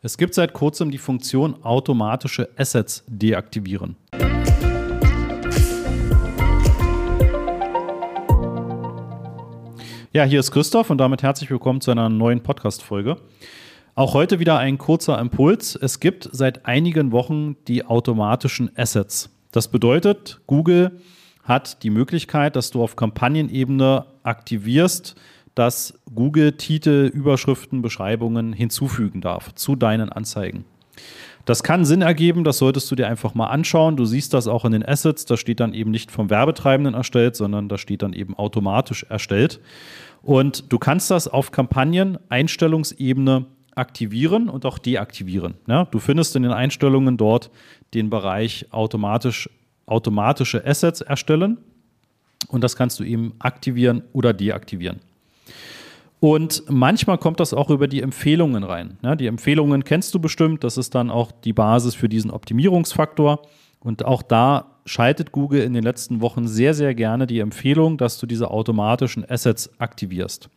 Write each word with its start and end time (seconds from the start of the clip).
Es 0.00 0.16
gibt 0.16 0.32
seit 0.32 0.52
kurzem 0.52 0.92
die 0.92 0.98
Funktion 0.98 1.64
automatische 1.64 2.48
Assets 2.56 3.02
deaktivieren. 3.08 3.96
Ja, 10.12 10.22
hier 10.22 10.38
ist 10.38 10.52
Christoph 10.52 10.90
und 10.90 10.98
damit 10.98 11.24
herzlich 11.24 11.50
willkommen 11.50 11.80
zu 11.80 11.90
einer 11.90 12.08
neuen 12.08 12.44
Podcast-Folge. 12.44 13.16
Auch 13.96 14.14
heute 14.14 14.38
wieder 14.38 14.56
ein 14.58 14.78
kurzer 14.78 15.18
Impuls. 15.18 15.74
Es 15.74 15.98
gibt 15.98 16.28
seit 16.30 16.64
einigen 16.64 17.10
Wochen 17.10 17.56
die 17.66 17.84
automatischen 17.84 18.70
Assets. 18.76 19.30
Das 19.50 19.66
bedeutet, 19.66 20.40
Google 20.46 21.00
hat 21.42 21.82
die 21.82 21.90
Möglichkeit, 21.90 22.54
dass 22.54 22.70
du 22.70 22.84
auf 22.84 22.94
Kampagnenebene 22.94 24.06
aktivierst, 24.22 25.16
dass 25.58 25.98
Google 26.14 26.52
Titel, 26.52 27.10
Überschriften, 27.12 27.82
Beschreibungen 27.82 28.52
hinzufügen 28.52 29.20
darf 29.20 29.52
zu 29.54 29.74
deinen 29.74 30.08
Anzeigen. 30.08 30.64
Das 31.46 31.62
kann 31.62 31.84
Sinn 31.84 32.02
ergeben, 32.02 32.44
das 32.44 32.58
solltest 32.58 32.90
du 32.90 32.94
dir 32.94 33.08
einfach 33.08 33.34
mal 33.34 33.46
anschauen. 33.46 33.96
Du 33.96 34.04
siehst 34.04 34.34
das 34.34 34.46
auch 34.46 34.64
in 34.64 34.72
den 34.72 34.86
Assets, 34.86 35.24
da 35.24 35.36
steht 35.36 35.60
dann 35.60 35.74
eben 35.74 35.90
nicht 35.90 36.10
vom 36.10 36.30
Werbetreibenden 36.30 36.94
erstellt, 36.94 37.36
sondern 37.36 37.68
da 37.68 37.78
steht 37.78 38.02
dann 38.02 38.12
eben 38.12 38.36
automatisch 38.36 39.04
erstellt. 39.08 39.60
Und 40.22 40.70
du 40.70 40.78
kannst 40.78 41.10
das 41.10 41.26
auf 41.26 41.50
Kampagnen-Einstellungsebene 41.50 43.46
aktivieren 43.74 44.48
und 44.48 44.66
auch 44.66 44.78
deaktivieren. 44.78 45.54
Ja, 45.66 45.86
du 45.86 45.98
findest 45.98 46.36
in 46.36 46.42
den 46.42 46.52
Einstellungen 46.52 47.16
dort 47.16 47.50
den 47.94 48.10
Bereich 48.10 48.66
automatisch, 48.70 49.48
automatische 49.86 50.64
Assets 50.66 51.00
erstellen 51.00 51.58
und 52.48 52.62
das 52.62 52.76
kannst 52.76 53.00
du 53.00 53.04
eben 53.04 53.34
aktivieren 53.38 54.02
oder 54.12 54.32
deaktivieren. 54.32 55.00
Und 56.20 56.64
manchmal 56.68 57.18
kommt 57.18 57.38
das 57.38 57.54
auch 57.54 57.70
über 57.70 57.86
die 57.86 58.02
Empfehlungen 58.02 58.64
rein. 58.64 58.98
Ja, 59.02 59.14
die 59.14 59.28
Empfehlungen 59.28 59.84
kennst 59.84 60.14
du 60.14 60.18
bestimmt, 60.18 60.64
das 60.64 60.76
ist 60.76 60.94
dann 60.94 61.10
auch 61.10 61.30
die 61.30 61.52
Basis 61.52 61.94
für 61.94 62.08
diesen 62.08 62.30
Optimierungsfaktor. 62.30 63.42
Und 63.80 64.04
auch 64.04 64.22
da 64.22 64.78
schaltet 64.84 65.30
Google 65.30 65.62
in 65.62 65.74
den 65.74 65.84
letzten 65.84 66.20
Wochen 66.20 66.48
sehr, 66.48 66.74
sehr 66.74 66.94
gerne 66.94 67.26
die 67.26 67.38
Empfehlung, 67.38 67.98
dass 67.98 68.18
du 68.18 68.26
diese 68.26 68.50
automatischen 68.50 69.24
Assets 69.28 69.70
aktivierst. 69.78 70.48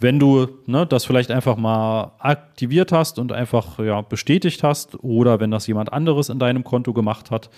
Wenn 0.00 0.18
du 0.18 0.48
ne, 0.66 0.86
das 0.86 1.04
vielleicht 1.06 1.30
einfach 1.30 1.56
mal 1.56 2.12
aktiviert 2.18 2.92
hast 2.92 3.18
und 3.18 3.32
einfach 3.32 3.78
ja, 3.78 4.02
bestätigt 4.02 4.62
hast 4.62 5.02
oder 5.02 5.40
wenn 5.40 5.50
das 5.50 5.66
jemand 5.66 5.92
anderes 5.92 6.28
in 6.28 6.38
deinem 6.38 6.64
Konto 6.64 6.92
gemacht 6.92 7.30
hat 7.30 7.48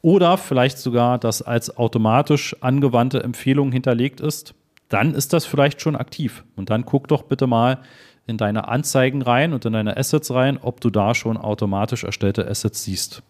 oder 0.00 0.36
vielleicht 0.36 0.78
sogar 0.78 1.18
das 1.18 1.42
als 1.42 1.76
automatisch 1.76 2.56
angewandte 2.60 3.22
Empfehlung 3.22 3.70
hinterlegt 3.70 4.20
ist, 4.20 4.54
dann 4.92 5.14
ist 5.14 5.32
das 5.32 5.44
vielleicht 5.46 5.80
schon 5.80 5.96
aktiv. 5.96 6.44
Und 6.56 6.70
dann 6.70 6.84
guck 6.84 7.08
doch 7.08 7.22
bitte 7.22 7.46
mal 7.46 7.78
in 8.26 8.36
deine 8.36 8.68
Anzeigen 8.68 9.22
rein 9.22 9.52
und 9.52 9.64
in 9.64 9.72
deine 9.72 9.96
Assets 9.96 10.32
rein, 10.32 10.58
ob 10.60 10.80
du 10.80 10.90
da 10.90 11.14
schon 11.14 11.36
automatisch 11.36 12.04
erstellte 12.04 12.46
Assets 12.46 12.84
siehst. 12.84 13.22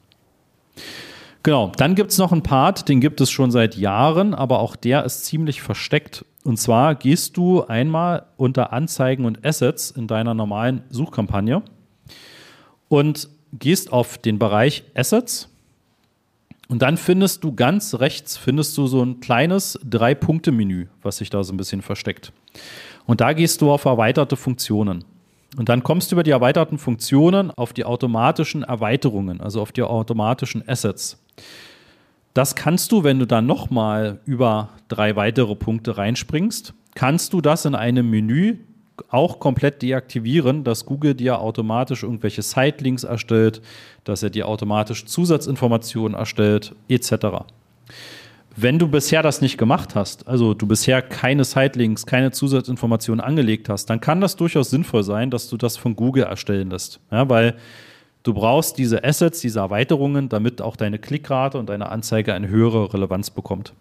Genau, 1.42 1.72
dann 1.76 1.94
gibt 1.94 2.12
es 2.12 2.18
noch 2.18 2.30
einen 2.30 2.42
Part, 2.42 2.88
den 2.88 3.00
gibt 3.00 3.20
es 3.20 3.30
schon 3.30 3.50
seit 3.50 3.76
Jahren, 3.76 4.32
aber 4.34 4.60
auch 4.60 4.76
der 4.76 5.04
ist 5.04 5.24
ziemlich 5.24 5.60
versteckt. 5.60 6.24
Und 6.44 6.58
zwar 6.58 6.94
gehst 6.94 7.36
du 7.36 7.64
einmal 7.64 8.26
unter 8.36 8.72
Anzeigen 8.72 9.24
und 9.24 9.44
Assets 9.44 9.90
in 9.90 10.06
deiner 10.06 10.34
normalen 10.34 10.82
Suchkampagne 10.90 11.62
und 12.88 13.28
gehst 13.52 13.92
auf 13.92 14.18
den 14.18 14.38
Bereich 14.38 14.84
Assets 14.94 15.51
und 16.72 16.80
dann 16.80 16.96
findest 16.96 17.44
du 17.44 17.54
ganz 17.54 17.96
rechts, 17.96 18.38
findest 18.38 18.78
du 18.78 18.86
so 18.86 19.02
ein 19.02 19.20
kleines 19.20 19.78
Drei-Punkte-Menü, 19.84 20.86
was 21.02 21.18
sich 21.18 21.28
da 21.28 21.44
so 21.44 21.52
ein 21.52 21.58
bisschen 21.58 21.82
versteckt. 21.82 22.32
Und 23.04 23.20
da 23.20 23.34
gehst 23.34 23.60
du 23.60 23.70
auf 23.70 23.84
erweiterte 23.84 24.36
Funktionen. 24.36 25.04
Und 25.58 25.68
dann 25.68 25.82
kommst 25.82 26.10
du 26.10 26.14
über 26.14 26.22
die 26.22 26.30
erweiterten 26.30 26.78
Funktionen 26.78 27.50
auf 27.50 27.74
die 27.74 27.84
automatischen 27.84 28.62
Erweiterungen, 28.62 29.42
also 29.42 29.60
auf 29.60 29.72
die 29.72 29.82
automatischen 29.82 30.66
Assets. 30.66 31.22
Das 32.32 32.54
kannst 32.54 32.90
du, 32.90 33.04
wenn 33.04 33.18
du 33.18 33.26
dann 33.26 33.44
nochmal 33.44 34.20
über 34.24 34.70
drei 34.88 35.14
weitere 35.14 35.54
Punkte 35.54 35.98
reinspringst, 35.98 36.72
kannst 36.94 37.34
du 37.34 37.42
das 37.42 37.66
in 37.66 37.74
einem 37.74 38.08
Menü 38.08 38.56
auch 39.10 39.40
komplett 39.40 39.82
deaktivieren, 39.82 40.64
dass 40.64 40.86
Google 40.86 41.14
dir 41.14 41.40
automatisch 41.40 42.02
irgendwelche 42.02 42.42
Sitelinks 42.42 43.04
erstellt, 43.04 43.62
dass 44.04 44.22
er 44.22 44.30
dir 44.30 44.48
automatisch 44.48 45.04
Zusatzinformationen 45.06 46.16
erstellt, 46.16 46.74
etc. 46.88 47.44
Wenn 48.54 48.78
du 48.78 48.88
bisher 48.88 49.22
das 49.22 49.40
nicht 49.40 49.56
gemacht 49.56 49.94
hast, 49.94 50.28
also 50.28 50.52
du 50.52 50.66
bisher 50.66 51.00
keine 51.00 51.44
Sitelinks, 51.44 52.04
keine 52.04 52.32
Zusatzinformationen 52.32 53.24
angelegt 53.24 53.68
hast, 53.68 53.86
dann 53.86 54.00
kann 54.00 54.20
das 54.20 54.36
durchaus 54.36 54.70
sinnvoll 54.70 55.04
sein, 55.04 55.30
dass 55.30 55.48
du 55.48 55.56
das 55.56 55.76
von 55.76 55.96
Google 55.96 56.24
erstellen 56.24 56.70
lässt. 56.70 57.00
Ja, 57.10 57.28
weil 57.30 57.56
du 58.22 58.34
brauchst 58.34 58.76
diese 58.76 59.04
Assets, 59.04 59.40
diese 59.40 59.60
Erweiterungen, 59.60 60.28
damit 60.28 60.60
auch 60.60 60.76
deine 60.76 60.98
Klickrate 60.98 61.58
und 61.58 61.68
deine 61.70 61.88
Anzeige 61.88 62.34
eine 62.34 62.48
höhere 62.48 62.92
Relevanz 62.92 63.30
bekommt. 63.30 63.72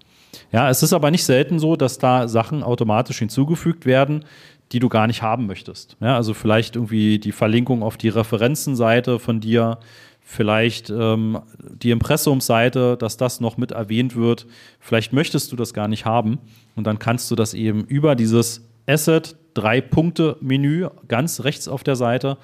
Ja, 0.51 0.69
es 0.69 0.83
ist 0.83 0.93
aber 0.93 1.11
nicht 1.11 1.25
selten 1.25 1.59
so, 1.59 1.75
dass 1.75 1.97
da 1.97 2.27
Sachen 2.27 2.63
automatisch 2.63 3.19
hinzugefügt 3.19 3.85
werden, 3.85 4.25
die 4.71 4.79
du 4.79 4.89
gar 4.89 5.07
nicht 5.07 5.21
haben 5.21 5.47
möchtest. 5.47 5.97
Ja, 5.99 6.15
also 6.15 6.33
vielleicht 6.33 6.75
irgendwie 6.75 7.19
die 7.19 7.31
Verlinkung 7.31 7.83
auf 7.83 7.97
die 7.97 8.09
Referenzenseite 8.09 9.19
von 9.19 9.39
dir, 9.39 9.79
vielleicht 10.21 10.89
ähm, 10.89 11.39
die 11.59 11.91
Impressumseite, 11.91 12.95
dass 12.97 13.17
das 13.17 13.41
noch 13.41 13.57
mit 13.57 13.71
erwähnt 13.71 14.15
wird. 14.15 14.47
Vielleicht 14.79 15.11
möchtest 15.13 15.51
du 15.51 15.55
das 15.55 15.73
gar 15.73 15.87
nicht 15.87 16.05
haben 16.05 16.39
und 16.75 16.87
dann 16.87 16.99
kannst 16.99 17.29
du 17.31 17.35
das 17.35 17.53
eben 17.53 17.83
über 17.83 18.15
dieses 18.15 18.65
Asset 18.87 19.35
drei 19.53 19.81
Punkte 19.81 20.37
Menü 20.39 20.87
ganz 21.07 21.43
rechts 21.43 21.67
auf 21.67 21.83
der 21.83 21.95
Seite 21.95 22.37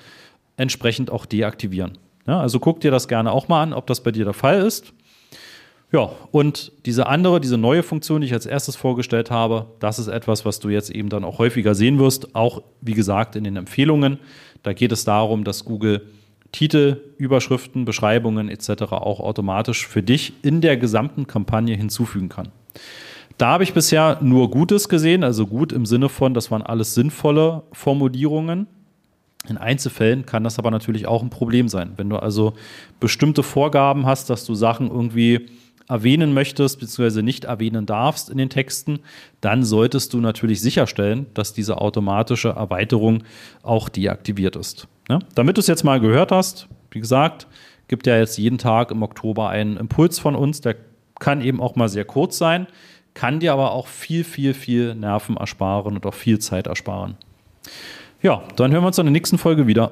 entsprechend 0.58 1.12
auch 1.12 1.26
deaktivieren. 1.26 1.98
Ja, 2.26 2.42
also 2.42 2.60
guck 2.60 2.82
dir 2.82 2.92
das 2.92 3.08
gerne 3.08 3.32
auch 3.32 3.48
mal 3.48 3.64
an, 3.64 3.74
ob 3.74 3.88
das 3.88 4.02
bei 4.02 4.12
dir 4.12 4.26
der 4.26 4.34
Fall 4.34 4.62
ist. 4.62 4.94
Ja, 5.92 6.10
und 6.32 6.74
diese 6.86 7.08
andere, 7.08 7.40
diese 7.40 7.58
neue 7.58 7.82
Funktion, 7.82 8.20
die 8.20 8.28
ich 8.28 8.34
als 8.34 8.46
erstes 8.46 8.76
vorgestellt 8.76 9.32
habe, 9.32 9.68
das 9.80 10.00
ist 10.00 10.08
etwas, 10.08 10.44
was 10.44 10.60
du 10.60 10.68
jetzt 10.68 10.90
eben 10.90 11.08
dann 11.08 11.24
auch 11.24 11.40
häufiger 11.40 11.76
sehen 11.76 11.98
wirst, 11.98 12.36
auch 12.36 12.62
wie 12.82 12.94
gesagt 12.94 13.38
in 13.38 13.46
den 13.46 13.56
Empfehlungen. 13.56 14.20
Da 14.64 14.74
geht 14.74 14.92
es 14.92 15.06
darum, 15.06 15.46
dass 15.46 15.64
Google 15.64 16.02
Titel, 16.52 17.02
Überschriften, 17.18 17.86
Beschreibungen 17.86 18.50
etc. 18.50 18.84
auch 18.92 19.20
automatisch 19.20 19.88
für 19.88 20.04
dich 20.04 20.34
in 20.42 20.60
der 20.60 20.76
gesamten 20.76 21.26
Kampagne 21.26 21.76
hinzufügen 21.76 22.30
kann. 22.30 22.50
Da 23.38 23.50
habe 23.50 23.64
ich 23.64 23.74
bisher 23.74 24.18
nur 24.22 24.50
Gutes 24.50 24.90
gesehen, 24.90 25.24
also 25.24 25.46
gut 25.46 25.72
im 25.72 25.86
Sinne 25.86 26.10
von, 26.10 26.34
das 26.34 26.50
waren 26.50 26.64
alles 26.64 26.96
sinnvolle 26.96 27.64
Formulierungen. 27.72 28.68
In 29.48 29.58
Einzelfällen 29.58 30.26
kann 30.26 30.44
das 30.44 30.60
aber 30.60 30.72
natürlich 30.72 31.08
auch 31.08 31.22
ein 31.22 31.30
Problem 31.30 31.70
sein. 31.70 31.94
Wenn 31.96 32.10
du 32.10 32.18
also 32.18 32.54
bestimmte 33.00 33.44
Vorgaben 33.44 34.06
hast, 34.06 34.30
dass 34.30 34.44
du 34.44 34.56
Sachen 34.56 34.90
irgendwie 34.90 35.48
erwähnen 35.88 36.34
möchtest 36.34 36.80
bzw. 36.80 37.22
nicht 37.22 37.46
erwähnen 37.46 37.86
darfst 37.86 38.30
in 38.30 38.38
den 38.38 38.50
Texten, 38.50 39.00
dann 39.42 39.64
solltest 39.64 40.14
du 40.14 40.20
natürlich 40.20 40.62
sicherstellen, 40.62 41.28
dass 41.34 41.54
diese 41.54 41.80
automatische 41.80 42.50
Erweiterung 42.50 43.24
auch 43.64 43.90
deaktiviert 43.90 44.56
ist. 44.56 44.88
Ja? 45.10 45.20
Damit 45.36 45.58
du 45.58 45.62
es 45.62 45.68
jetzt 45.68 45.84
mal 45.84 46.00
gehört 46.00 46.32
hast, 46.32 46.68
wie 46.92 47.00
gesagt, 47.00 47.48
gibt 47.88 48.08
ja 48.08 48.18
jetzt 48.18 48.38
jeden 48.38 48.58
Tag 48.58 48.92
im 48.92 49.02
Oktober 49.02 49.50
einen 49.50 49.78
Impuls 49.78 50.20
von 50.20 50.36
uns, 50.36 50.62
der 50.62 50.76
kann 51.20 51.42
eben 51.42 51.62
auch 51.62 51.76
mal 51.76 51.90
sehr 51.90 52.06
kurz 52.06 52.38
sein, 52.38 52.68
kann 53.14 53.40
dir 53.40 53.54
aber 53.54 53.72
auch 53.72 53.88
viel, 53.88 54.24
viel, 54.24 54.54
viel 54.54 54.94
Nerven 54.94 55.38
ersparen 55.38 55.96
und 55.96 56.06
auch 56.06 56.14
viel 56.14 56.40
Zeit 56.40 56.68
ersparen. 56.68 57.16
Ja, 58.22 58.44
dann 58.56 58.72
hören 58.72 58.84
wir 58.84 58.88
uns 58.88 58.98
in 58.98 59.06
der 59.06 59.12
nächsten 59.12 59.38
Folge 59.38 59.68
wieder. 59.68 59.92